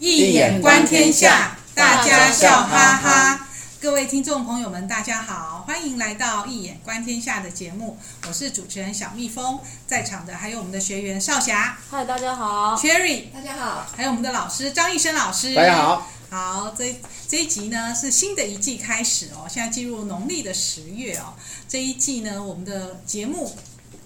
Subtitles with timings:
[0.00, 3.48] 易眼观天下，大家笑哈哈。
[3.80, 7.98] 各位听众朋友们，大家好，欢迎来到《一眼观天下》的节目。
[8.28, 9.58] 我是主持人小蜜蜂，
[9.88, 11.76] 在场的还有我们的学员少霞。
[11.90, 12.76] 嗨，大家好。
[12.76, 13.88] Cherry，大家好。
[13.96, 15.52] 还有我们的老师张易生老师。
[15.56, 16.08] 大家好。
[16.30, 21.34] 好，这这一集呢是新的一季开始哦，现在进入农历的十月哦。
[21.68, 23.52] 这一季呢，我们的节目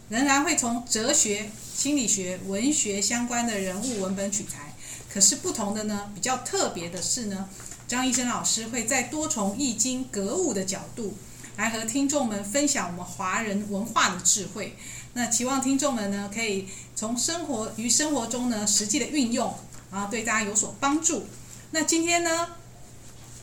[0.09, 4.72] 仍然会从哲学、心理学、文学相关的人物文本取材。
[5.13, 7.49] 可是不同的呢，比较特别的是呢，
[7.87, 11.17] 张医生老师会在多重易经格物的角度，
[11.57, 14.77] 来和听众们分享我们华人文化的智慧。
[15.13, 19.55] 那期望听众们呢，可以从生活与生活中呢实际的运用，
[19.91, 21.27] 然后对大家有所帮助。
[21.73, 22.49] 那今天呢，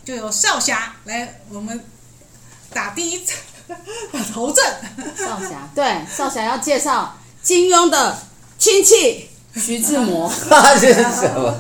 [0.04, 1.86] 就由少侠来我们
[2.74, 3.24] 打第一
[4.12, 4.66] 打头阵。
[5.16, 8.24] 少侠对，少侠要介绍金庸的
[8.58, 9.30] 亲戚。
[9.56, 10.32] 徐志摩，
[10.80, 11.54] 这是什么？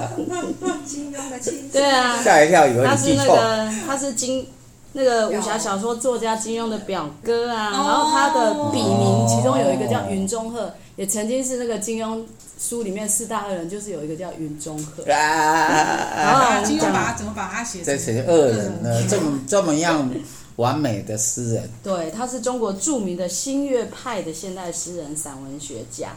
[0.85, 1.69] 金庸的亲戚。
[1.73, 4.47] 对啊，吓一跳，以为他是那个，他是金
[4.93, 7.71] 那个武侠小说作家金庸的表哥啊。
[7.71, 12.23] 然后他的笔名其中有一个叫云中鹤，也曾经是那个金庸
[12.59, 15.03] 书里面四大恶人，就是有一个叫云中鹤。
[15.11, 17.85] 啊，然后金庸把他怎么把他写成？
[17.85, 19.07] 这谁恶人呢？
[19.09, 20.09] 这么这么样
[20.57, 21.69] 完美的诗人。
[21.83, 26.09] 对，他是中国著名的新月派的现代诗人、散文学家。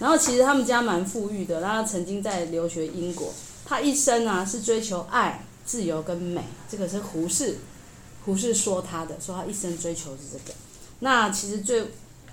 [0.00, 3.32] 然后其实他们家蛮富裕的，然后他曾经在留学英国。
[3.64, 7.58] 他一生啊是追求爱、自由跟美，这个是胡适，
[8.24, 10.58] 胡适说他的，说他一生追求是这个。
[10.98, 11.84] 那其实最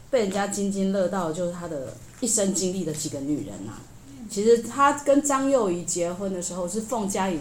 [0.10, 3.84] 被人家津津乐道的就是他的一生经历的几个女人啊。
[4.30, 7.40] 其实他跟张幼仪结婚的时候是奉家里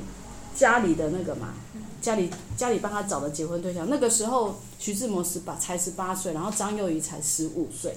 [0.55, 1.55] 家里的那个嘛，
[2.03, 3.89] 家里家里帮他找的结婚对象。
[3.89, 7.97] 那个时候徐志摩十八才十八岁，然后张幼仪才十五岁。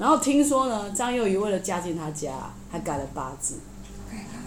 [0.00, 3.56] 然后听说呢，张幼仪为了嫁进他家，还改了八字，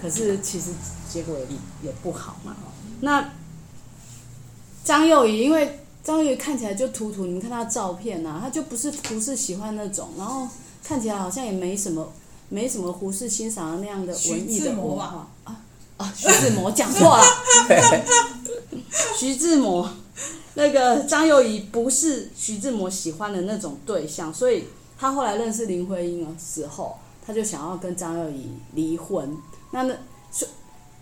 [0.01, 0.71] 可是其实
[1.07, 1.45] 结果也
[1.87, 2.55] 也不好嘛。
[3.01, 3.29] 那
[4.83, 10.47] 张幼仪，因为张幼仪看起来就土土，你们看她照片呐、啊，她就不是胡适喜欢那种，然后
[10.83, 12.11] 看起来好像也没什么，
[12.49, 15.61] 没什么胡适欣赏的那样的文艺的文化啊
[15.97, 16.13] 啊！
[16.15, 17.23] 徐志摩讲错了，
[19.19, 19.87] 徐志摩
[20.55, 24.63] 那个张幼仪不是徐志摩喜欢的那种对象，所以。
[25.03, 29.37] 他后来认识林徽因的时候，他就想要跟张幼仪离婚。
[29.71, 29.93] 那那，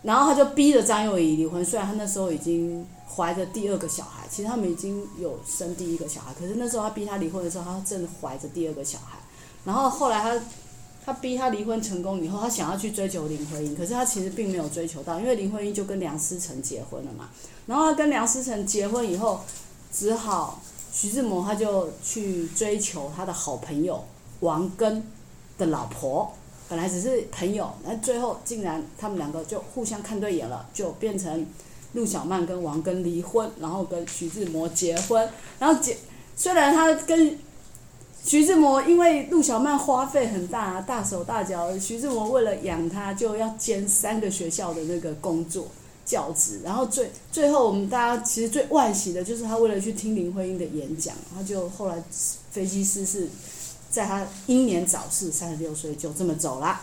[0.01, 1.63] 然后他就逼着张幼仪离婚。
[1.63, 9.19] 虽然他那时候已经怀着第二个小孩，其实他们已经有生第一个小孩，可是那时候他逼他离婚的时候，他正怀着第二个小孩。
[9.65, 10.43] 然后后来他
[11.05, 17.29] 他逼他离婚成功以后，他想要去追求林徽因，可是他其实并没有追求到，因为林徽因就跟梁思成结婚了嘛。
[17.67, 19.41] 然后他跟梁思成结婚以后，
[19.93, 20.59] 只好。
[20.91, 24.03] 徐志摩他就去追求他的好朋友
[24.41, 25.03] 王根
[25.57, 26.33] 的老婆，
[26.67, 31.45] 本来只是朋友，那最后竟然他们两个就互相看对眼了，就变成
[31.93, 35.29] 陆小曼跟王根离婚，然后跟徐志摩结婚。
[35.59, 35.95] 然后结
[36.35, 37.37] 虽然他跟
[38.23, 45.67] 徐志摩因为陆小曼花费很大，大手大脚，徐志摩为了养他就要兼三个学校的那个工作。
[46.11, 52.03] 教职，然后最最后我们大家其实最惋惜的就是他为了去听林徽因的演讲，他就后来
[52.51, 53.29] 飞机失事，
[53.89, 56.81] 在他英年早逝，三十六岁就这么走了。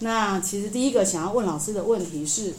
[0.00, 2.52] 那其实第一个想要问老师的问题是，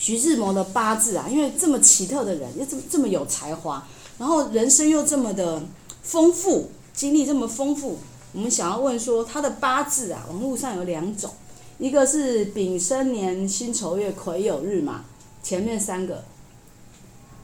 [0.00, 3.86] 徐志摩的八字啊，因为这么奇特的人，又这么这么有才华，
[4.18, 5.62] 然后人生又这么的
[6.02, 7.98] 丰富，经历这么丰富，
[8.32, 11.30] 我们想要问说他的八字啊，网络上有两种，
[11.78, 15.04] 一个是丙申年辛丑月癸酉日嘛。
[15.46, 16.24] 前面三个，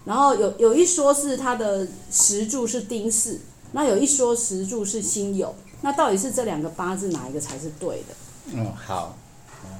[0.04, 3.38] 然后有有一说是他的石柱是丁巳，
[3.70, 5.52] 那有一说石柱是辛酉，
[5.82, 8.06] 那到底是这两个八字哪一个才是对的？
[8.46, 9.16] 嗯，好，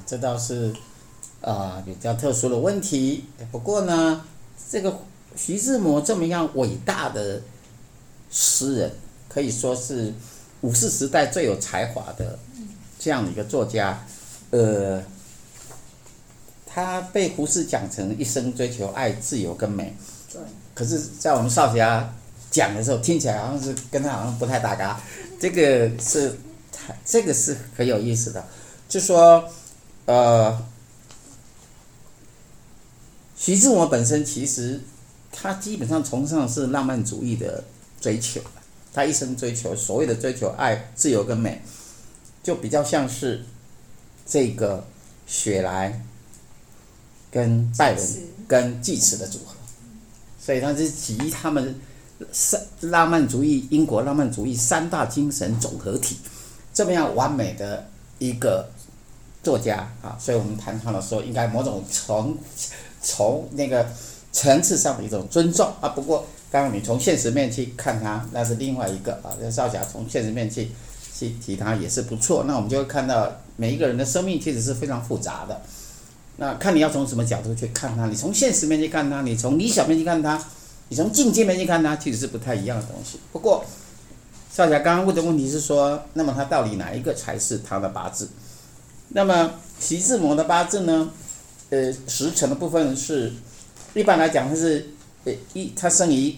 [0.07, 0.73] 这倒是
[1.41, 3.25] 啊、比较特殊的问题。
[3.51, 4.25] 不过呢，
[4.71, 5.01] 这个
[5.35, 7.43] 徐志摩这么样伟大的
[8.31, 8.93] 诗人，
[9.29, 10.15] 可以说是
[10.61, 12.39] 五四时代最有才华的
[13.01, 14.07] 这样的一个作家，
[14.51, 15.03] 呃。
[16.75, 19.95] 他被胡适讲成一生追求爱、自由跟美，
[20.33, 20.41] 对。
[20.75, 22.15] 可是，在我们少侠
[22.51, 24.99] 讲的时候，听起来好像是跟他好像不太搭嘎。
[25.39, 26.35] 这个是，
[27.05, 28.43] 这个是很有意思的。
[28.89, 29.45] 就说，
[30.07, 30.65] 呃，
[33.37, 34.81] 徐志摩本身其实
[35.31, 37.63] 他基本上崇尚是浪漫主义的
[38.01, 38.41] 追求，
[38.95, 41.61] 他一生追求所谓的追求爱、自由跟美，
[42.43, 43.45] 就比较像是
[44.25, 44.87] 这个
[45.27, 46.01] 雪莱。
[47.33, 48.07] 跟拜伦
[48.47, 49.55] 跟济慈的组合，
[50.39, 51.75] 所以他是集他们
[52.31, 56.19] 三浪漫主义、英国浪漫主义三大精神总合体，
[56.75, 57.89] 这么样完美的
[58.19, 58.69] 一个
[59.43, 62.37] 作家啊，所以我们谈他的时候，应该某种从
[63.03, 63.91] 从那个
[64.31, 65.89] 层次上的一种尊重啊。
[65.89, 69.33] 不过，当然你从现实面去看他，那是另外一个啊。
[69.41, 70.71] 这少侠从现实面去
[71.19, 72.45] 去提他也是不错。
[72.47, 75.63] 那我们就会看到每一个人的生命其实是非常复杂的。
[76.37, 80.43] 那看你要从什么角度去看他，你从现实面去看他，你从理想面去看他，
[80.89, 83.19] 你从境界面去看他，其实是不太一样的东西。
[83.33, 83.65] 不过，
[84.51, 88.29] 少侠刚刚问的问题是说，那么他到底哪一个才是他的八字？
[89.11, 91.11] 那么徐志摩的八字呢？
[91.71, 93.33] 呃，时辰的部分是，
[93.95, 94.91] 一般来讲他是，
[95.25, 96.37] 呃一他生于，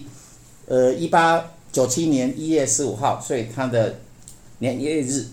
[0.67, 3.95] 呃一八九七年一月十五号，所以他的
[4.59, 5.25] 年月日，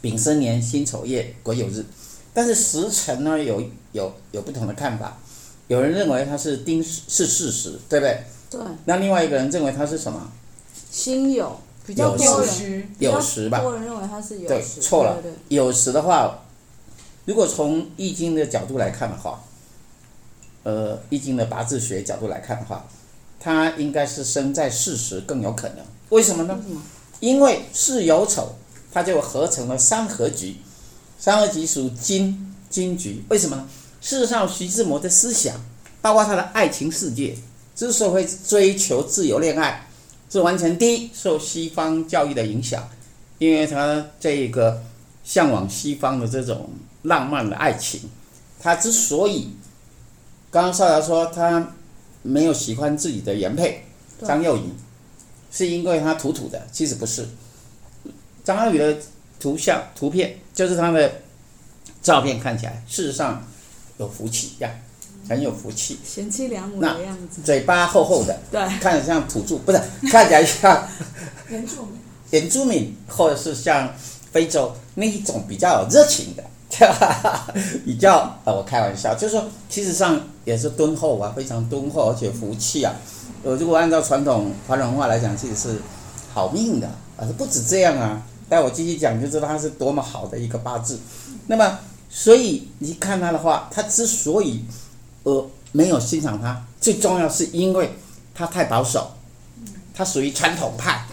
[0.00, 1.84] 丙申年辛丑月癸酉日。
[2.36, 3.62] 但是时辰呢有
[3.92, 5.16] 有有不同的看法，
[5.68, 8.24] 有人认为它是丁是事实，对不对？
[8.50, 8.60] 对。
[8.84, 10.30] 那另外一个人认为它是什么？
[10.90, 11.50] 辛酉。
[11.86, 13.60] 比较酉时，酉时吧。
[13.60, 14.48] 多人认为他是酉时。
[14.48, 15.22] 对，错了。
[15.22, 16.42] 对对酉时的话，
[17.26, 19.40] 如果从《易经》的角度来看的话，
[20.64, 22.84] 呃，《易经》的八字学角度来看的话，
[23.38, 25.78] 它应该是生在巳时更有可能。
[26.08, 26.54] 为什么呢？
[26.56, 26.82] 为什么？
[27.20, 28.56] 因为巳酉丑，
[28.92, 30.56] 它就合成了三合局，
[31.18, 33.22] 三合局属金金局。
[33.28, 33.68] 为什么呢？
[34.00, 35.54] 事实上，徐志摩的思想，
[36.00, 37.36] 包括他的爱情世界，
[37.74, 39.82] 之所以会追求自由恋爱。
[40.28, 42.86] 是完全第一受西方教育的影响，
[43.38, 44.82] 因为他这个
[45.24, 46.68] 向往西方的这种
[47.02, 48.00] 浪漫的爱情，
[48.58, 49.50] 他之所以
[50.50, 51.74] 刚刚少侠说他
[52.22, 53.84] 没有喜欢自己的原配
[54.20, 54.64] 张幼仪，
[55.52, 57.26] 是因为他土土的，其实不是。
[58.44, 58.98] 张幼仪的
[59.38, 61.12] 图像图片就是他的
[62.02, 63.44] 照片，看起来事实上
[63.98, 64.70] 有福气呀。
[65.28, 70.86] 很有福气，贤妻良母的样子，嘴巴厚厚的， 对，看着像土著，不是， 看起来像
[71.50, 71.98] 原住民，
[72.30, 73.92] 原住民，或者是像
[74.30, 76.44] 非洲那一种比较有热情的，
[77.84, 82.94] 比较啊，我开玩笑，就是说，其实上也是敦厚啊，非常敦厚，而且福气啊。
[83.42, 85.80] 呃，如果按照传统华人文化来讲，其实是
[86.32, 88.22] 好命的，而不止这样啊。
[88.48, 90.98] 待我继续讲，就知道他是多么好的一个八字。
[91.48, 91.78] 那么，
[92.08, 94.64] 所以你看他的话，他之所以
[95.24, 97.90] 呃，没有欣赏他，最重要是因为
[98.34, 99.12] 他太保守，
[99.94, 101.06] 他属于传统派，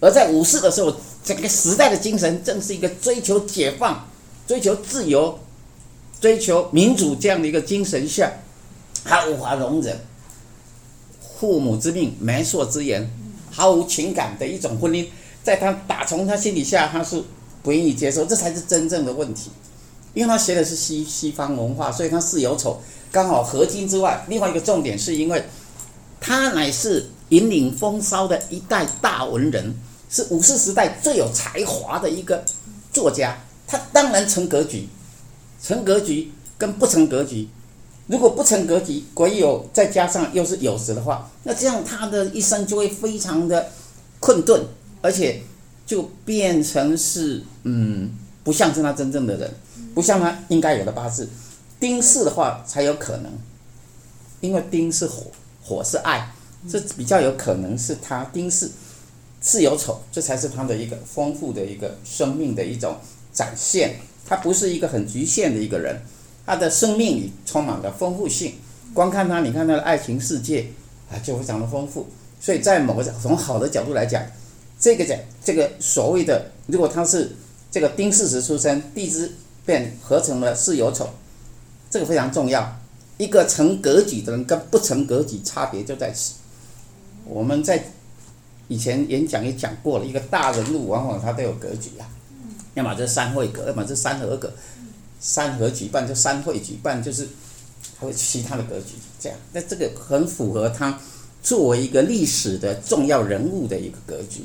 [0.00, 0.94] 而在五四的时候，
[1.24, 4.06] 整个时代的精神正是一个追求解放、
[4.46, 5.38] 追求自由、
[6.20, 8.30] 追求民主这样的一个精神下，
[9.04, 9.98] 他无法容忍
[11.38, 13.10] 父母之命、媒妁之言，
[13.50, 15.06] 毫无情感的一种婚姻，
[15.44, 17.22] 在他打从他心底下，他是
[17.62, 19.50] 不愿意接受，这才是真正的问题，
[20.14, 22.80] 因为他学的是西西方文化，所以他是有丑。
[23.12, 25.44] 刚好合金之外，另外一个重点是因为，
[26.20, 29.76] 他乃是引领风骚的一代大文人，
[30.10, 32.44] 是五四时代最有才华的一个
[32.92, 33.38] 作家。
[33.66, 34.88] 他当然成格局，
[35.62, 37.48] 成格局跟不成格局，
[38.08, 43.70] 如果不成格局，国有再加上又是有时的话，那这样他的一生就会非常的
[44.20, 44.66] 困顿，
[45.04, 45.42] 而且
[45.84, 48.10] 就变成是嗯，
[48.42, 49.50] 不像是他真正的人，
[49.94, 51.28] 不像他应该有的八字。
[51.78, 53.30] 丁巳的话才有可能，
[54.40, 55.26] 因为丁是火，
[55.62, 56.32] 火是爱，
[56.66, 58.70] 这比较有可能是他丁巳，
[59.42, 62.96] 巳酉丑，这才是他的一个丰富的一个生命的一种
[63.30, 63.96] 展现。
[64.26, 66.00] 他不是一个很局限的一个人，
[66.46, 68.54] 他的生命里充满了丰富性。
[68.94, 70.68] 光看他，你看他的爱情世界
[71.10, 72.08] 啊，就非常的丰富。
[72.40, 74.22] 所以在某个从好的角度来讲，
[74.84, 77.34] 这个讲这个所谓的，如果他是
[77.70, 79.32] 这个丁巳时出生，地支
[79.64, 81.08] 便合成了巳酉丑。
[81.90, 82.78] 这个非常重要，
[83.16, 86.34] 一个成格局的人跟不成格局差别就在此。
[87.24, 87.82] 我们在
[88.68, 92.04] 以前演讲也讲过了，一个大人物往往他都有格局啊，
[92.74, 94.52] 要么就是三会格，要么就是三合格，
[95.18, 97.26] 三合局办就三会局办就是
[97.98, 99.38] 还有其他的格局这样。
[99.50, 101.00] 那这个很符合他
[101.42, 104.42] 作为一个历史的重要人物的一个格局。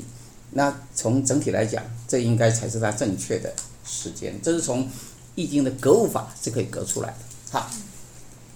[0.52, 3.52] 那从整体来讲，这应该才是它正确的
[3.84, 4.40] 时间。
[4.42, 4.88] 这是从
[5.34, 7.16] 易经的格物法是可以格出来的。
[7.52, 7.70] 哈，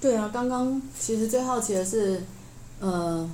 [0.00, 2.22] 对啊，刚刚其实最好奇的是，
[2.80, 3.28] 呃，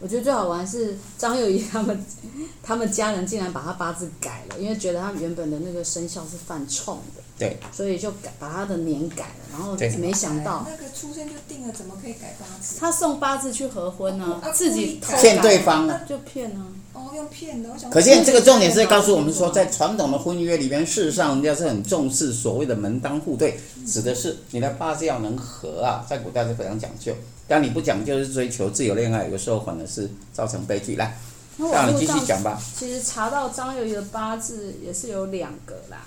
[0.00, 2.04] 我觉得最好玩是张幼仪他们，
[2.62, 12.76] 他们家人竟然把他八字改了，因为觉得他原本的那个生肖是犯冲的，对，所以就改把他的年改了，然后没想到那个出生就定了，怎么可以改八字？
[12.78, 16.66] 他送八字去合婚呢、啊，自己骗对方了，就骗啊。
[16.92, 17.88] 哦，用骗的，我想。
[17.90, 27.14] 可见这个重点是在告诉我们说，在传统的婚约里边，事实上人家是很重视所谓的门当户对，指的是你的八字要能合啊，在古代是非常讲究。
[27.48, 30.96] 但你不讲究，是追求自由恋爱，有时候反而是造成悲剧。
[30.96, 31.16] 来，
[31.56, 32.60] 那你继续讲吧。
[32.76, 36.06] 其实查到张幼仪的八字也是有两个啦，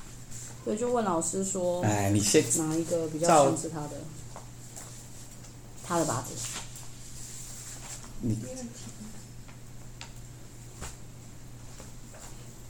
[0.65, 3.89] 对，就问老师说，哎，你先哪一个比较照像是他的
[5.85, 6.33] 他的八字？
[8.21, 8.37] 你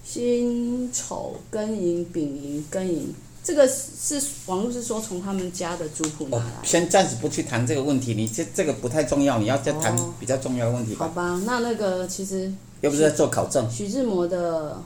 [0.03, 11.07] 辛丑庚寅丙寅庚寅，这个是网络是说从他们家的族谱拿哦来，，先暂时不去谈这个问题，你这这个不太重要，你要再谈哦比较重要的问题吧。
[11.07, 11.41] 好吧？
[11.45, 13.69] 那那个其实又不是在做考证。
[13.69, 14.81] 徐志摩的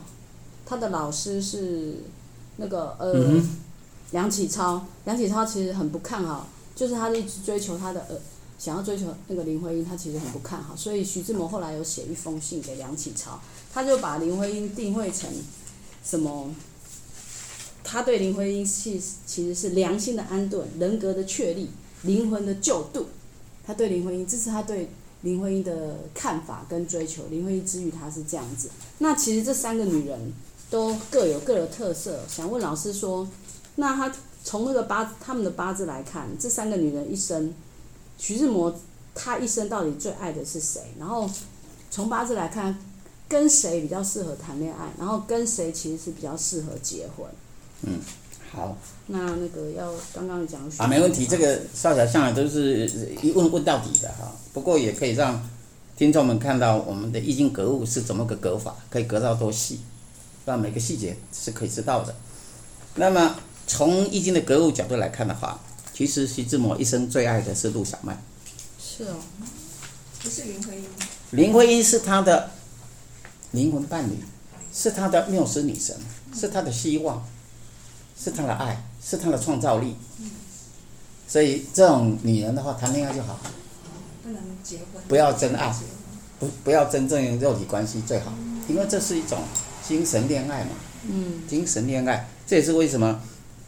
[0.66, 1.96] 他的老师是
[2.58, 3.56] 那个呃、嗯
[4.10, 6.46] 梁启超，梁启超其实很不看好，
[6.76, 8.16] 就是他一直追求他的呃
[8.58, 13.40] 想要追求那个林徽因，他其实很不看好，所以徐志摩后来有写一封信给梁启超，
[13.72, 15.30] 他就把林徽因定位成
[16.04, 16.50] 什么？
[17.84, 21.70] 他对林徽因其其实是良心的安顿、人格的确立、
[22.02, 23.06] 灵魂的救度。
[23.66, 24.90] 他对林徽因，这是他对
[25.22, 27.24] 林徽因的看法跟追求。
[27.30, 28.70] 林徽因之于他是这样子。
[28.98, 30.32] 那其实这三个女人
[30.70, 32.20] 都各有各的特色。
[32.28, 33.28] 想问老师说，
[33.76, 34.12] 那他
[34.44, 37.52] 从那个八他们的八字来看，这三个女人一生，
[38.16, 38.74] 徐志摩
[39.14, 40.80] 他一生到底最爱的是谁？
[40.98, 41.28] 然后
[41.90, 42.78] 从八字来看，
[43.28, 44.90] 跟谁比较适合谈恋爱？
[44.98, 47.26] 然后跟谁其实是比较适合结婚？
[47.82, 48.00] 嗯
[48.50, 48.76] 好
[49.08, 52.86] 那那个要刚刚讲啊，没问题，这个少小向来都是
[53.22, 54.32] 一问问到底的哈。
[54.54, 55.46] 不过也可以让
[55.98, 59.80] 听众们看到我们的易经格物是怎么个格法，可以格到多细，
[60.48, 62.14] 让每个细节是可以知道的。
[62.94, 63.36] 那么
[63.66, 65.60] 从易经的格物角度来看的话，
[65.92, 68.16] 其实徐志摩一生最爱的是陆小曼，
[68.80, 69.16] 是哦，
[70.22, 70.84] 不是林徽因，
[71.32, 72.50] 林徽因是他的
[73.52, 74.18] 灵魂伴侣，
[74.72, 75.94] 是他的缪斯女神，
[76.34, 77.22] 是他的希望，
[78.18, 79.94] 是他的爱，是他的创造力。
[81.28, 83.38] 所以这种女人的话，谈恋爱就好，
[84.22, 85.74] 不能结婚，不要真爱
[86.40, 88.32] 不不要真正用肉体关系最好，
[88.66, 89.42] 因为这是一种
[89.88, 90.70] 精神恋爱嘛，
[91.08, 93.22] 嗯，精神恋爱，这也是为什么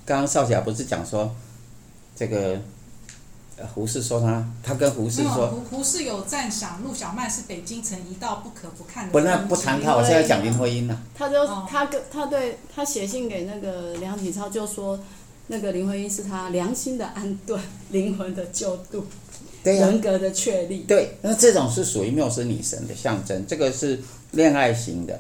[0.05, 1.35] 刚刚少侠不是讲说
[2.15, 2.61] 这个
[3.57, 11.01] 呃胡适说他，他跟胡适说，胡胡适有赞赏陆小曼是北京城一道不可不看的不那不谈他，我现在讲林徽因了。
[11.15, 15.01] 他就哦他跟他对他写信给那个梁启超，就说
[15.47, 17.59] 那个林徽因是他良心的安顿、
[17.91, 19.07] 灵魂的救度、
[19.65, 20.81] 对呀、人格的确立。
[20.81, 23.99] 对，那这种是属于缪斯女神的象征，这个是
[24.33, 25.19] 恋爱型的，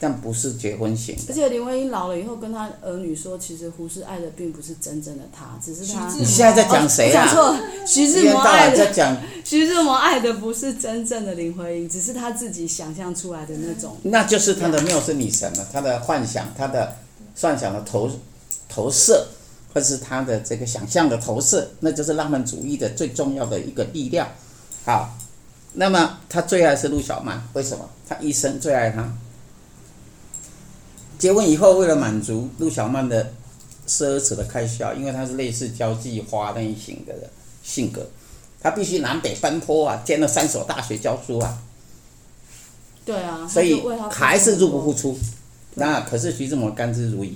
[0.00, 1.16] 但不是结婚型。
[1.28, 6.08] 而且林徽因老了以后，跟她儿女说，其实胡适爱的并不是真正的她，只是她。
[6.14, 7.22] 你现在在讲谁啊？
[7.22, 8.92] 我讲错，徐志摩爱的
[9.44, 13.96] 徐志摩爱的不是真正的林徽因，只是他自己想象出来的那种。
[14.04, 16.96] 那就是他的缪斯女神了，他的幻想，他的
[17.40, 18.10] 幻想的投
[18.68, 19.26] 投射，
[19.72, 24.28] 或是他的这个想象的投射，那就是浪漫主义的最重要的一个力量。
[24.84, 25.16] 好，
[25.74, 27.88] 那么他最爱是陆小曼，为什么？
[28.08, 29.12] 他一生最爱她。
[31.18, 33.32] 结婚以后，为了满足陆小曼的
[33.88, 37.12] 奢侈的开销，因为她是类似交际花那一型的
[37.62, 38.08] 性格，
[38.60, 41.58] 她必须南北奔波啊，兼了三所大学教书啊。
[43.04, 45.18] 对啊，所以还是入不敷出。
[45.74, 47.32] 那可是徐志摩甘之如饴。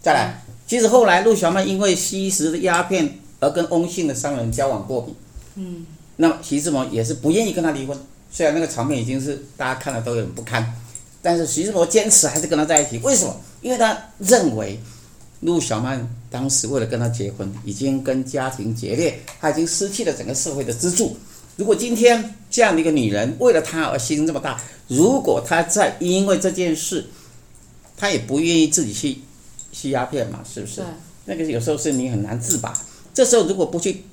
[0.00, 5.14] 再来，其实后来陆小曼因为吸食的鸦片而跟翁姓的商人交往过敏。
[5.56, 5.86] 嗯。
[6.16, 7.98] 那么徐志摩也是不愿意跟他离婚，
[8.30, 10.74] 虽然那个场面已经是大家看了都有点不堪，
[11.22, 12.98] 但是徐志摩坚持还是跟他在一起。
[12.98, 13.34] 为什么？
[13.62, 14.78] 因为他认为
[15.40, 21.16] 陆小曼当时为了跟他结婚，已经跟家庭决裂，他已经失去了整个社会的支柱。
[21.56, 27.06] 如果今天这样的一个女人为了他而牺牲这么大，如果他再因为这件事，
[27.96, 29.18] 他也不愿意自己去
[29.72, 30.82] 吸鸦片嘛，是不是？
[31.24, 32.72] 那个有时候是你很难自拔。
[33.12, 34.04] 这时候如果不去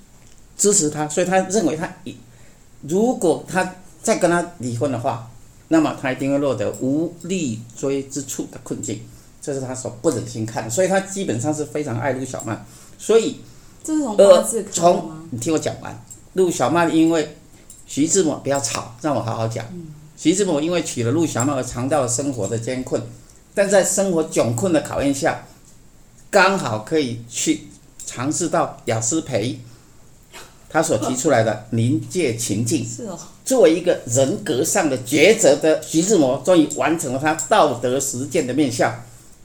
[0.58, 2.16] 支持他，所以他认为他一
[2.82, 5.30] 如果他再跟他离婚的话，
[5.74, 9.02] 那么他一定会落得无立锥之处的困境，
[9.42, 10.70] 这是他所不忍心看的。
[10.70, 12.64] 所以他基本上是非常爱陆小曼，
[13.00, 13.38] 所以
[13.84, 15.24] 这是从八呃从吗？
[15.32, 16.00] 你听我讲完，
[16.34, 17.38] 陆小曼因为
[17.88, 19.66] 徐志摩不要吵，让我好好讲。
[20.16, 23.02] 徐志摩因为娶了陆小曼而尝到了生活的艰困，
[23.56, 25.44] 但在生活窘困的考验下，
[26.30, 27.62] 刚好可以去
[28.06, 29.60] 尝试到雅思培
[30.74, 32.84] 他所提出来的临界情境。
[32.84, 39.04] 是哦，作为一个人格上的抉择的徐志摩，终于完成了他道德实践的面向，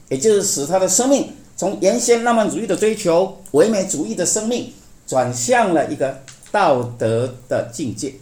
[0.08, 4.72] 也就是使他的生命从原先浪漫主义的追求、唯美主义的生命，
[5.06, 8.14] 转向了一个道德的境界，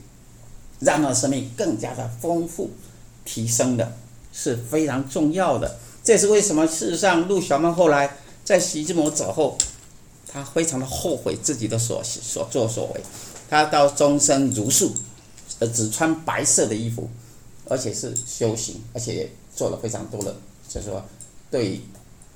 [0.80, 2.70] 让他的生命更加的丰富、
[3.24, 3.92] 提升的，
[4.32, 5.78] 是非常重要的。
[6.02, 9.56] 这也是为什么事实上陆小曼后来在徐志摩走后，
[10.26, 13.00] 他非常的后悔自己的所所作所为，
[13.48, 14.94] 他到终身如素。
[15.58, 17.08] 呃，只穿白色的衣服，
[17.66, 20.36] 而且是修行，而且也做了非常多的，
[20.68, 21.02] 就是说
[21.50, 21.80] 对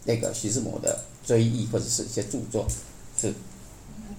[0.05, 2.67] 那个徐志摩的追忆或者是一些著作，
[3.21, 3.31] 是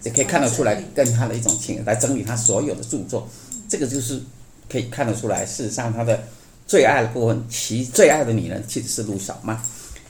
[0.04, 3.28] 也可以看得出来，跟他的一种情来整理他所有的著作，
[3.68, 4.22] 这个就是
[4.70, 6.22] 可以看得出来，事实上他的
[6.68, 9.60] 最爱的部分，其最爱的女人其实是陆小曼。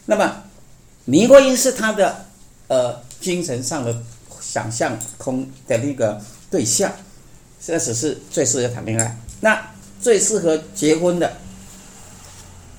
[0.06, 0.44] 那么
[1.06, 2.25] 林徽因是他的
[2.68, 4.04] 呃精神上的
[4.42, 6.92] 想象空的那个对象，
[7.63, 9.16] 这只是最适合谈恋爱。
[9.40, 11.32] 那最适合结婚的，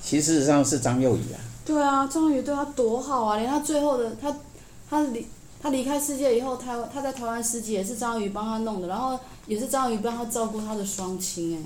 [0.04, 1.38] 其实事实上是张幼仪啊。
[1.64, 3.37] 对啊，张幼仪对他多好啊！
[3.37, 4.37] 连他最后的他，
[4.90, 5.25] 他离
[5.62, 11.58] 他离开世界以后，他他在台湾十几也是张幼仪帮他弄的，然后也是张幼仪帮他照顾他的双亲，哎，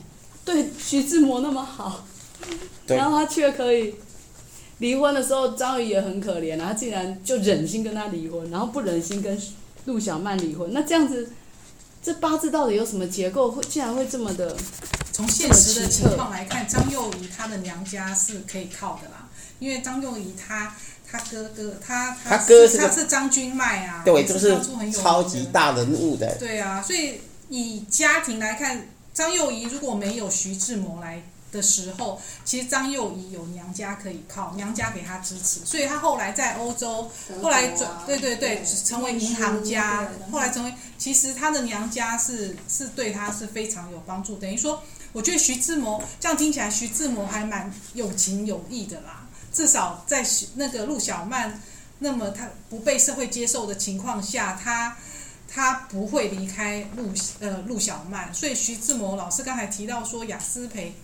[0.45, 2.05] 对徐志摩那么好，
[2.87, 3.95] 然后他却可以
[4.79, 9.41] 离婚的时候，张幼仪也很可怜啊，他竟然就忍心跟他离婚，然后不忍心跟
[9.87, 11.31] 陆小曼离婚，那这样子。
[12.03, 13.51] 这八字到底有什么结构？
[13.51, 14.57] 会竟然会这么的？
[15.13, 19.29] 从现实的情况来看，张幼仪她的娘家是可以靠的啦，
[19.59, 20.73] 因为张幼仪她
[21.05, 24.57] 她哥哥她她哥是他是张君迈啊，对，就是
[24.93, 26.37] 超级大人物的。
[26.39, 31.21] 对啊，所以以家庭来看，张幼仪如果没有徐志摩来。
[31.53, 37.11] 的时候，其实张幼仪有娘家可以靠，娘家给她支持，所以她后来在欧洲，
[37.41, 44.37] 后来转，对对对，成为银行家，后来成为，其实她的娘家是是对她是非常有帮助。
[44.37, 49.27] 等于说，我觉得徐志摩这样听起来，徐志摩还蛮有情有义的啦。
[49.53, 50.27] 至少在
[50.57, 51.63] 那个陆小曼
[52.01, 54.95] 那么他不被社会接受的情况下，他
[55.49, 57.11] 他不会离开陆
[57.41, 58.35] 呃陆小曼。
[58.35, 60.95] 所以徐志摩老师刚才提到说雅思培。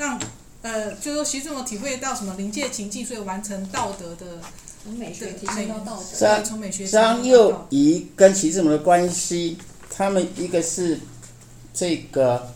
[0.00, 0.18] 让
[0.62, 4.40] 呃，就是说徐志摩体会到什么临界情境，所以完成道德的
[4.82, 6.18] 从美学提升到道德。
[6.18, 9.58] 张从美学张幼仪跟徐志摩的关系，
[9.90, 10.98] 他们一个是
[11.74, 12.50] 这个，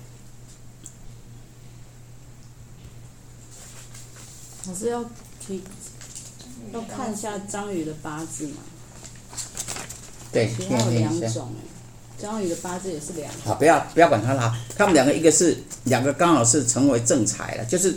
[4.66, 5.04] 我是要
[5.38, 5.62] 提
[6.72, 8.56] 要看一下张宇的八字嘛？
[10.32, 11.73] 对，其他有两种哎。
[12.18, 13.40] 张宇的八字也是两个。
[13.44, 14.56] 好，不要不要管他了。
[14.76, 17.94] 他们两个，一个是两个刚好是成为正财了，就是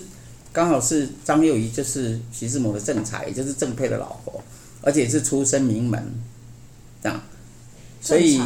[0.52, 4.44] 刚好是张幼仪就是徐志摩的正财，也就是正配的老婆，
[4.82, 6.20] 而且是出身名门，
[7.02, 7.22] 这样。
[8.02, 8.38] 所以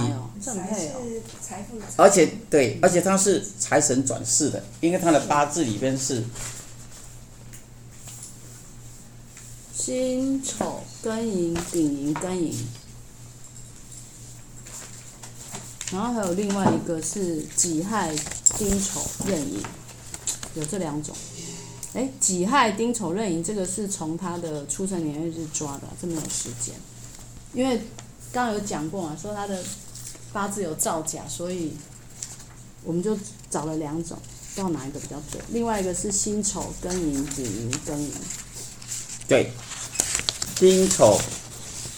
[0.43, 1.03] 正配哦，
[1.41, 1.77] 财富。
[1.97, 6.23] 而且对，而且他是财神转世的，因为他的八字里边是
[9.75, 12.55] 辛丑庚寅丙寅庚寅。
[15.91, 18.15] 然后还有另外一个是己亥
[18.57, 19.61] 丁丑壬寅，
[20.55, 21.13] 有这两种。
[21.93, 26.73] 哎，己亥丁丑壬寅这个是从他的出生年月日抓的，这没有时间。
[27.53, 27.77] 因为
[28.31, 29.61] 刚刚有讲过嘛，说他的
[30.31, 31.73] 八字有造假，所以
[32.85, 33.17] 我们就
[33.49, 34.17] 找了两种，
[34.55, 35.43] 不知道哪一个比较准。
[35.49, 38.11] 另外一个是辛丑庚寅丙寅庚寅。
[39.27, 39.51] 对，
[40.55, 41.19] 丁丑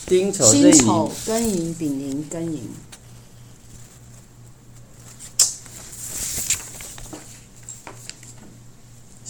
[0.08, 2.68] 丁丑辛丑庚寅丙寅庚寅。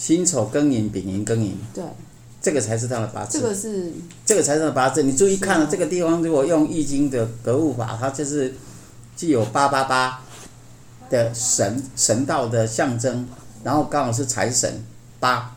[0.04, 1.82] 辛丑庚寅丙寅庚寅，对，
[2.42, 3.40] 这个才是他的八字。
[3.40, 3.90] 这个是，
[4.26, 5.02] 这个才是他的八字。
[5.02, 8.54] 你注意看了、啊、这个地方，如果用易经的格物法，它就是
[9.16, 10.20] 既有八八八
[11.08, 13.26] 的神神道的象征，
[13.62, 14.84] 然后刚好是财神
[15.18, 15.56] 八，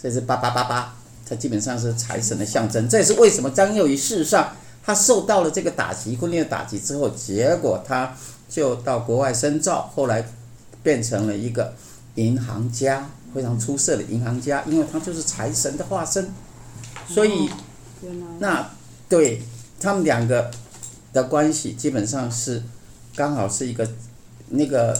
[0.00, 0.96] 这是八八八八，
[1.28, 2.88] 它基本上是财神的象征。
[2.88, 8.16] 这也是为什么张幼仪事实上他受到了这个打击，婚恋的打击之后，结果他
[8.48, 10.26] 就到国外深造，后来
[10.82, 11.74] 变成了一个
[12.14, 13.10] 银行家。
[13.36, 16.32] 非常出色的银行家，因为他就是财神的化身，
[17.06, 17.50] 所以，
[18.38, 18.70] 那
[19.10, 19.42] 对
[19.78, 20.50] 他们两个
[21.12, 22.62] 的关系基本上是
[23.14, 23.86] 刚好是一个
[24.48, 24.98] 那个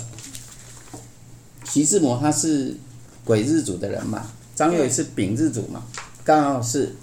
[1.64, 2.76] 徐志摩他是
[3.24, 5.82] 癸日主的人嘛，张幼仪是丙日主嘛，
[6.22, 6.94] 刚好是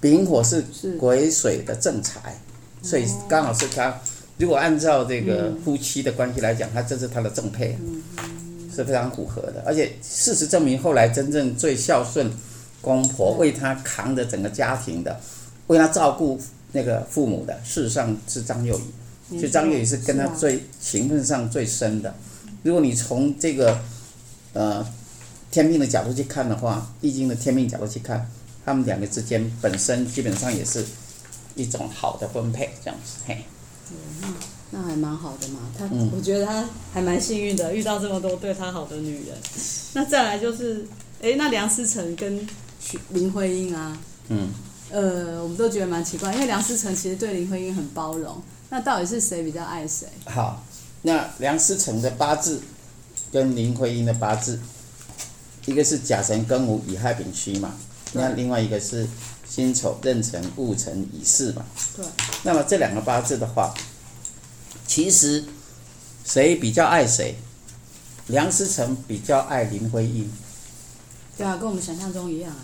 [0.00, 0.64] 丙火是
[0.98, 2.40] 癸水的正财，
[2.82, 4.00] 所以刚好是他。
[4.38, 7.78] 如果按照这个夫妻的关系来讲，他这是他的正配。
[8.80, 12.30] 是非常符合的，而且事实证明，后来真正最孝顺
[12.80, 15.20] 公婆，为他扛着整个家庭的，
[15.66, 16.40] 为他照顾
[16.72, 19.38] 那个父母的，事实上是张幼仪。
[19.38, 22.12] 所以张幼仪是跟他最情分上最深的。
[22.62, 23.78] 如果你从这个
[24.54, 24.84] 呃
[25.50, 28.28] 天命的角度去看的话，易经的天命角度去看，
[28.64, 30.84] 他们两个之间本身基本上也是
[31.54, 33.44] 一种好的分配，这样子嘿。
[33.92, 34.34] 嗯
[34.70, 39.36] 那还蛮好的嘛，他、嗯、我觉得他还蛮幸运的，遇到这么多对他好的女人。
[39.94, 40.86] 那再来就是，
[41.20, 42.46] 哎，那梁思成跟
[43.08, 44.52] 林徽因啊，嗯，
[44.90, 48.40] 呃，我们都觉得蛮奇怪，因为梁思成其实对林徽因很包容。
[48.68, 50.06] 那到底是谁比较爱谁？
[50.26, 50.64] 好，
[51.02, 52.62] 那梁思成的八字
[53.32, 54.60] 跟林徽因的八字，
[55.66, 57.74] 一个是甲辰庚午乙亥丙戌嘛，
[58.12, 59.08] 那另外一个是
[59.48, 61.64] 辛丑壬辰戊辰乙巳嘛。
[61.96, 62.06] 对。
[62.44, 63.74] 那么这两个八字的话，
[64.90, 65.44] 其实
[66.24, 67.36] 谁比较爱谁？
[68.26, 70.28] 梁思成比较爱林徽因。
[71.38, 72.58] 对啊，跟我们想象中一样啊。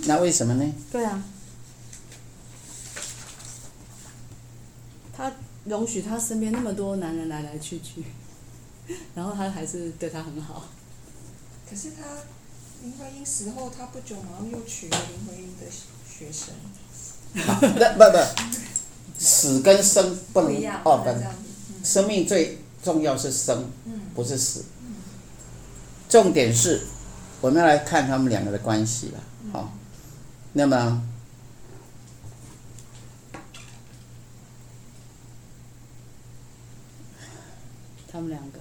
[0.00, 0.74] 那为什么呢？
[0.90, 1.22] 对啊。
[5.16, 5.32] 他
[5.64, 8.04] 容许他身边那么多男人来来去去，
[9.16, 10.66] 然后他还是对他很好。
[11.70, 12.04] 可是他
[12.82, 15.64] 林徽因死后，他不久马上又娶了林徽因的
[16.06, 16.52] 学生。
[17.32, 17.40] 不
[17.96, 18.61] 不不，
[19.18, 23.70] 死跟生不能不哦，不，生命最重要是生，
[24.14, 24.64] 不是死。
[26.08, 26.82] 重点是，
[27.40, 29.20] 我们要来看他们两个的关系了。
[29.52, 29.72] 好，
[30.52, 31.02] 那么。
[38.14, 38.58] 他们两个，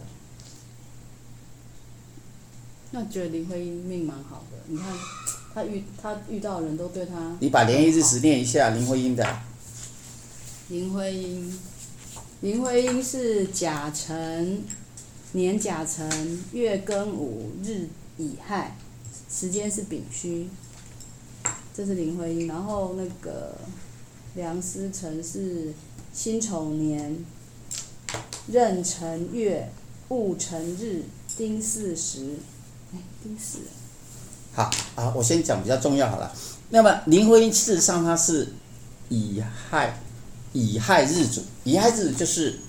[2.91, 4.57] 那觉得林徽因命蛮好的。
[4.67, 4.87] 你看，
[5.53, 7.35] 他遇他遇到的人都对他。
[7.41, 9.39] 你把连一日时念一下林徽因的。
[10.71, 11.59] 林徽因，
[12.39, 14.63] 林徽因是甲辰，
[15.33, 18.77] 年甲辰，月庚午，日乙亥，
[19.29, 20.49] 时间是丙戌。
[21.75, 23.53] 这是林徽因，然后那个
[24.35, 25.73] 梁思成是
[26.13, 27.17] 辛丑年。
[28.47, 29.69] 壬辰月，
[30.07, 31.03] 戊辰日，
[31.35, 32.35] 丁巳时，
[32.93, 33.59] 哎，丁巳。
[34.53, 36.33] 好啊，我先讲比较重要好了。
[36.69, 38.53] 那么林徽因事实上她是
[39.09, 39.99] 乙亥，
[40.53, 42.59] 乙亥日主，乙亥日主就是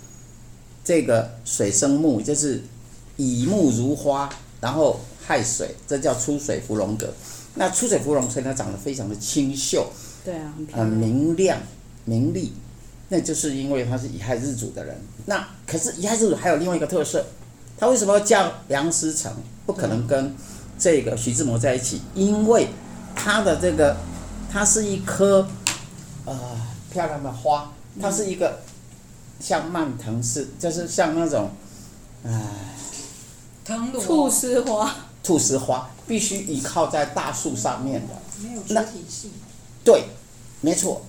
[0.85, 2.63] 这个水生木，就是
[3.17, 4.29] 乙木如花，
[4.61, 7.13] 然后亥水，这叫出水芙蓉格。
[7.55, 9.91] 那出水芙蓉，所以它长得非常的清秀，
[10.25, 11.59] 对啊，很明亮、
[12.05, 12.53] 明丽。
[13.09, 14.97] 那就是因为他是乙亥日主的人。
[15.27, 17.23] 那可是乙亥日主还有另外一个特色，
[17.77, 19.31] 他为什么要叫梁思成？
[19.67, 20.35] 不可能跟
[20.79, 22.69] 这个徐志摩在一起，因为
[23.15, 23.97] 他的这个，
[24.51, 25.47] 他是一颗
[26.25, 26.35] 呃
[26.93, 28.61] 漂亮的花，它是一个
[29.41, 31.51] 像蔓藤似，就是像那种
[32.25, 32.31] 唉，
[33.65, 39.31] 藤萝，菟丝花，菟丝花必须依靠在大树上面的，没有主体性。
[39.83, 40.05] 对，
[40.61, 41.07] 没错。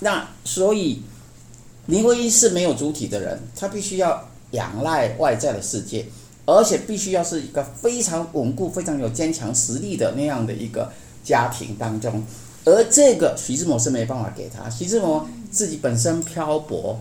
[0.00, 1.02] 那所以。
[1.86, 6.06] 林徽因是没有主体的人，他必须要仰赖外在的世界，
[6.46, 10.92] 而且必须要是一个非常稳固、非常有坚强实力的那样的一个
[11.24, 12.24] 家庭当中，
[12.64, 14.68] 而这个徐志摩是没办法给他。
[14.70, 16.98] 徐志摩自己本身漂泊、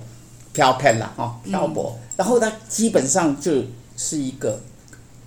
[0.54, 3.64] 漂偏了哈，漂泊，然后他基本上就
[3.98, 4.62] 是一个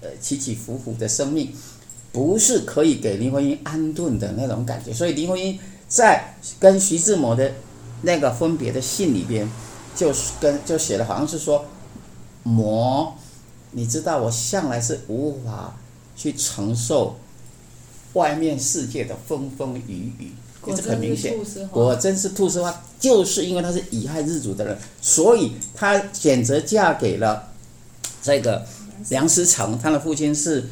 [0.01, 1.53] 呃起起伏伏的生命，
[2.13, 4.93] 不是可以给林徽因安顿的那种感觉。
[4.93, 7.53] 所以林徽因在跟徐志摩的。
[8.07, 9.49] 那个分别的信里边，
[9.97, 11.65] 就是跟就写的好像是说，
[12.43, 13.17] 摩，
[13.71, 15.75] 你知道我向来是无法
[16.15, 17.17] 去承受
[18.15, 20.33] 外面世界的风风雨雨，
[20.75, 21.35] 这很明显，
[21.71, 27.53] 果真是菟丝花，就是因为他是乙亥日主的人，所以他选择嫁给了
[28.23, 28.67] 这个
[29.11, 30.69] 梁思成，他的父亲是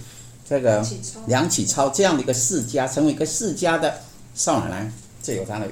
[0.49, 0.85] 这个
[1.27, 4.01] 梁启超这样的一个世家，成为一个世家的
[4.35, 5.69] 少奶奶，这有他的。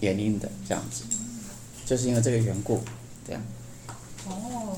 [0.00, 1.04] 原因的这样子，
[1.86, 2.82] 就是因为这个缘故，
[3.26, 3.40] 这样。
[4.28, 4.76] 哦，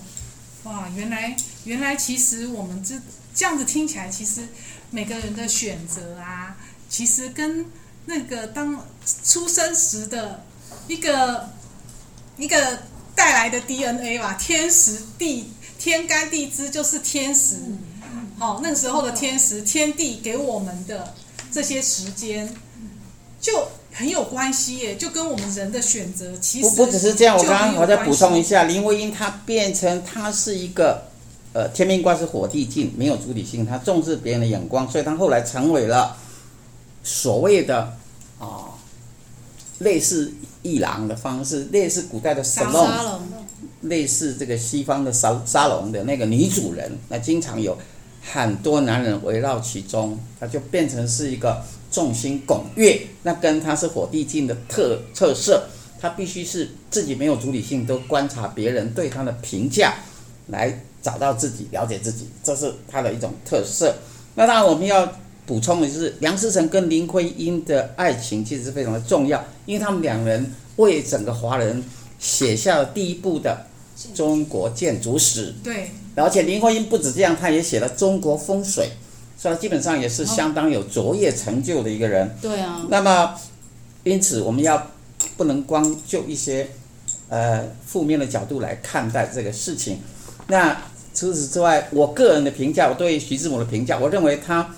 [0.63, 2.95] 哇，原来原来其实我们这
[3.35, 4.43] 这样子听起来，其实
[4.97, 6.57] 每个人的选择啊，
[6.89, 7.67] 其实跟
[8.07, 8.83] 那个当
[9.23, 10.43] 出生时的
[10.89, 11.51] 一个
[12.39, 12.79] 一个
[13.15, 17.57] 带来的 DNA 吧，天时地天干地支就是天时，
[18.39, 21.13] 好，那时候的天时天地给我们的
[21.53, 22.55] 这些时间
[23.39, 23.69] 就。
[23.99, 27.35] 很有关系耶，就跟我们人的选择其实不不只是这样。
[27.35, 31.03] 我刚刚我再补充一下，林徽因她变成她是一个，
[31.57, 36.15] 呃，天命卦是火地进，没有主体性，他重视别人的眼光，所以他后来成为了
[37.03, 37.79] 所谓的
[38.39, 38.65] 啊、呃，
[39.79, 42.87] 类似一郎的方式，类似古代的沙龙，
[43.81, 47.75] 类似这个西方的沙沙龙的那个女主人，那经常有
[48.23, 51.65] 很多男人围绕其中，他就变成是一个。
[51.89, 55.67] 众星拱月，那跟他是火地进的特特色，
[55.99, 59.95] 他必须是自己没有主体性，都观察别人对他的评价，
[60.49, 63.95] 来找到自己，了解自己，这是他的一种特色。
[64.35, 65.09] 那当然我们要
[65.47, 71.81] 补充的就是，梁思成跟林徽因的爱情其实是非常的重要，因为他们两人为整个华人
[72.19, 73.67] 写下了第一部的
[74.13, 75.55] 中国建筑史。
[75.63, 78.91] 对，而且林徽因不止这样，他也写了中国风水。
[79.39, 82.35] 所以他基本上也是相当有卓越成就的一个人。
[82.41, 82.87] 对啊。
[82.89, 83.35] 那么，
[84.03, 84.91] 因此我们要
[85.37, 86.67] 不能光就一些
[87.29, 90.01] 呃负面的角度来看待这个事情。
[90.49, 90.75] 那
[91.17, 94.75] 除此之外，我个人的评价，我对徐志摩的评价，我认为他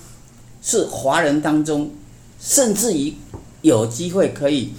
[0.63, 1.91] 是华人当中，
[2.39, 3.13] 甚至于
[3.61, 4.71] 有机会可以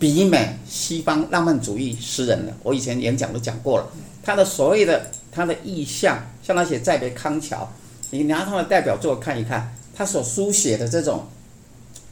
[0.00, 2.52] 媲美西方浪漫主义诗人的。
[2.64, 3.88] 我以前演讲都讲过了，
[4.24, 7.72] 他的所谓的他的意象，像那些再别康桥，
[8.10, 11.28] 你拿他的代表作看一看，他所书写的这种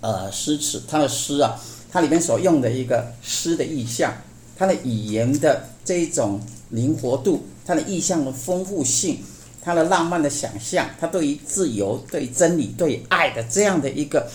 [0.01, 1.61] 呃诗词，他的诗啊，
[1.91, 4.15] 他里面所用的一个诗的意象，
[4.57, 9.23] 他的语言的这一种灵活度，他的意象的丰富性。
[9.65, 14.29] 他的浪漫的想象，他对于自由、对真理、对爱的这样的一个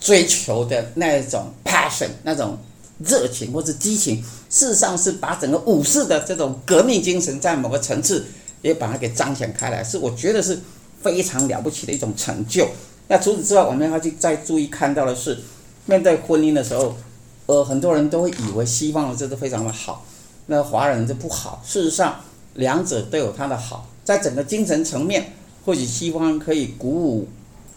[0.00, 2.56] 追求的那种 passion、那种
[3.04, 4.16] 热情或者激情，
[4.48, 8.24] 事实上是把整个武士的这种革命精神在某个层次
[8.62, 10.58] 也把它给彰显开来，是我觉得是
[11.02, 12.66] 非常了不起的一种成就。
[13.08, 15.38] 那除此之外，我们要去再注意看到的是，
[15.84, 16.96] 面对婚姻的时候，
[17.44, 20.06] 呃，很多人都会以为西方的这都非常的好，
[20.46, 21.62] 那华人这不好。
[21.62, 22.18] 事实上，
[22.56, 23.88] 两者都有它的好。
[24.04, 25.32] 在整个精神层面，
[25.64, 27.28] 或许西方可以鼓舞，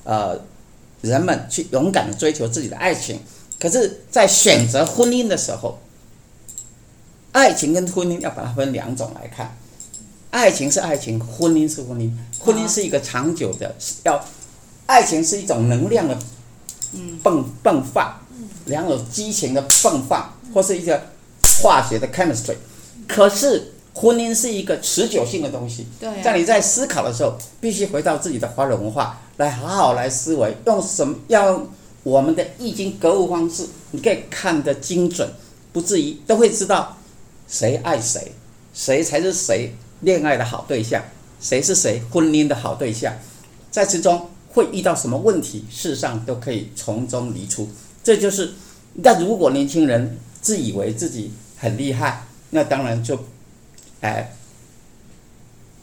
[0.04, 0.40] 呃，
[1.02, 3.20] 人们去勇敢的追求自己的爱情。
[3.60, 5.80] 可是，在选择婚姻的时候，
[7.32, 9.58] 爱情跟婚姻要把它分两种来看。
[10.30, 12.12] 爱情是爱情，婚姻是婚姻。
[12.38, 14.24] 婚姻是一个长久的，要
[14.86, 16.16] 爱情是一种能量的，
[16.94, 18.22] 嗯迸迸发，
[18.66, 21.02] 两种激情的迸发，或是一个
[21.64, 22.56] 化学的 chemistry。
[23.08, 23.74] 可是。
[24.00, 25.86] 婚姻是一个持久性的东西，
[26.24, 31.18] 在你在思考的时候，必须回到自己的华人文化来好好来思维，用什么？
[31.28, 31.68] 要用
[32.04, 35.30] 我们的易经格物方式，你可以看得精准，
[35.74, 36.98] 不至于都会知道
[37.50, 38.32] 谁爱谁，
[38.74, 41.04] 谁才是谁恋爱的好对象，
[41.42, 43.14] 谁是谁婚姻的好对象，
[43.70, 47.68] 在其中会遇到什么问题，事实上都可以从中离出。
[48.02, 48.54] 这就是，
[49.04, 53.20] 但如果年轻人自以为自己很厉害，那当然就。
[54.02, 54.34] 哎，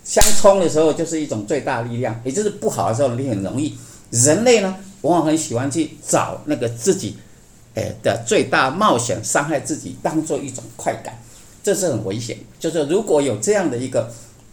[0.05, 3.77] 相冲的时候就是一种最大力量，也就是不好的时候你很容易。
[4.11, 7.17] 人类呢，往往很喜欢去找那个自己，
[7.75, 11.19] 哎的最大冒险，伤害自己当做一种快感，
[11.63, 12.39] 这是很危险。
[12.61, 14.11] 就是如果有这样的一个，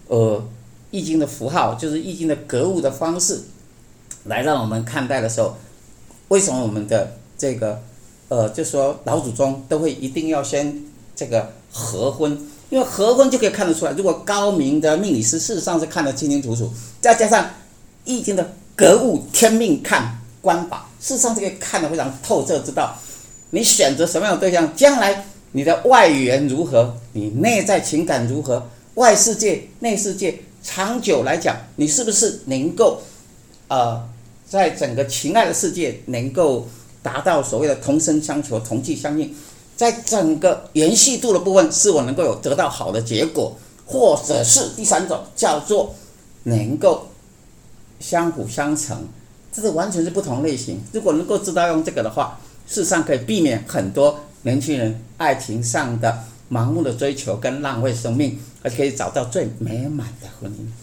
[0.08, 0.44] 呃，
[0.90, 3.44] 易经的符号，就是易经的格物的方式，
[4.26, 5.56] 来让我们看待的时候，
[6.30, 7.80] 为什么我们的这个，
[8.30, 10.84] 呃，就说老祖宗都会一定要先
[11.16, 12.38] 这个合婚？
[12.74, 17.48] 因为合婚就可以看得出来，如果高明的命理师事实上是看得清清楚楚，再加上
[18.04, 22.98] 易经的格物天命看官法，事实上是可以看得非常透彻，知道
[23.52, 33.04] 你选择什么样的对象，将来你的外缘如何，你内在情感如何，外世界内世界，长久来讲，你是不是能够，
[33.68, 34.04] 呃，
[34.50, 36.68] 在整个情爱的世界能够
[37.04, 39.32] 达到所谓的同声相求、同气相应。
[39.76, 43.56] 在整个延续度的部分，是我能够有得到好的结果，
[43.86, 45.94] 或者是第三种叫做
[46.44, 47.08] 能够
[48.00, 49.08] 相辅相成，
[49.52, 50.82] 这是完全是不同类型。
[50.92, 60.83] 如果能够知道用这个的话，事实上可以避免很多年轻人爱情上的盲目的追求跟浪费生命，而且可以找到最美满的婚姻。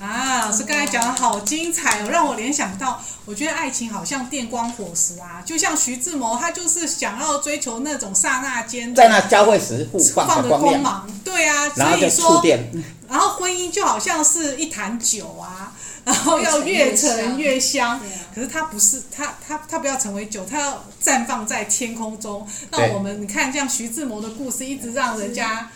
[0.00, 12.72] 啊，老师刚才讲的好精彩哦，让我联想到，我觉得爱情好像电光火石啊，就像徐志摩，他就是想要追求那种刹那间在那交汇时互放的光芒，对啊，然后就触电，
[13.10, 15.70] 然后婚姻就好像是一坛酒啊，
[16.06, 18.00] 然后要越陈越香，
[18.34, 22.48] 可是它不是，它它它不要成为酒，它要绽放在天空中。
[22.70, 25.68] 那我们你看，像徐志摩的故事，一直让人家。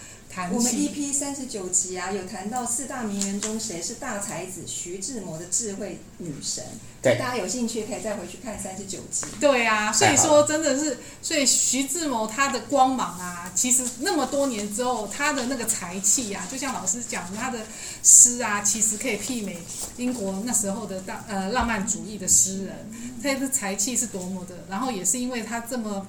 [0.53, 6.65] 我们 EP 三十九集啊，有谈到四大名媛中谁是大才子，徐志摩的智慧女神。
[7.01, 9.27] 对，大家有兴趣可以再回去看三十九集。
[9.39, 17.61] 对啊，所以说真的是，所以徐志摩他的光芒啊，其实那么多年之后，他的那个才气啊，就像老师讲，他的
[18.03, 19.57] 诗啊，其实可以媲美
[19.97, 22.91] 英国那时候的大呃浪漫主义的诗人，
[23.23, 26.07] 他的才气是多么的，然后也是因为他这么，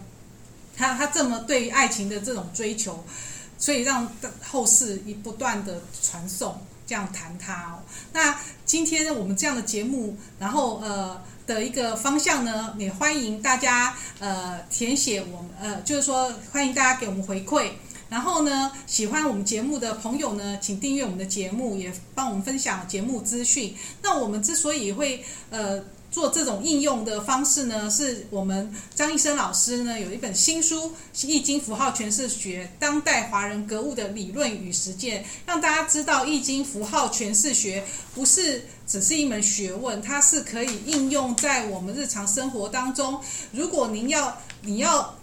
[0.75, 3.03] 他他这么对于爱情的这种追求。
[3.57, 4.07] 所以让
[4.43, 7.79] 后世一不断的传颂，这样谈他哦。
[8.13, 17.71] 那今天我们这样的节目，然后呃的一个方向呢，也欢迎大家呃填写我们呃，就是说欢迎大家给我们回馈。
[18.07, 23.75] 然后呢，喜欢我们节目的朋友呢，请订阅我们的节目，也帮我们分享节目资讯。
[24.01, 25.83] 那我们之所以会呃。
[26.15, 30.93] 做这种应用的方式呢，是我们张一生老师呢有一本新书
[31.27, 43.19] 《易经符号诠释学：当代华人格物的理论与实践》，让大家知道易经符号诠释学不是只是一门学问，它是可以应用在我们日常生活当中。
[43.51, 45.15] 如果您要你要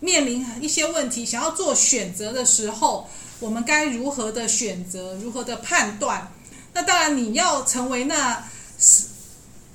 [0.00, 3.06] 面临一些问题，想要做选择的时候，
[3.38, 6.32] 我们该如何的选择，如何的判断？
[6.72, 9.17] 那当然你要成为那是。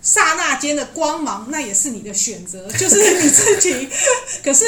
[0.04, 3.90] 刹那间的光芒，那也是你的选择， 就是你自己。
[4.44, 4.66] 可是，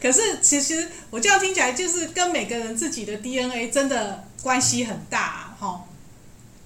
[0.00, 5.84] 可是，其实我这样听起来，就是跟每个人自己的 DNA 真的关系很大，哈。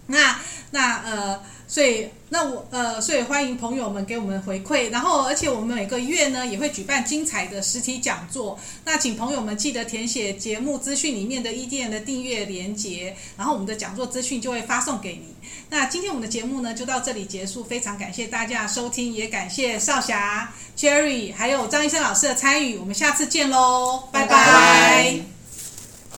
[0.06, 0.38] 那，
[0.70, 1.42] 那，呃。
[1.72, 15.34] 所以，那我呃，所以欢迎朋友们给我们回馈，然后而且我们每个月呢也会举办精彩的实体讲座，那请朋友们记得填写节目资讯里面的 EDM 的订阅连接，然后我们的讲座资讯就会发送给你。
[15.70, 25.41] 那今天我们的节目呢就到这里结束，非常感谢大家收听，也感谢少霞、Cherry 还有张医生老师的参与，我们下次见喽，拜拜。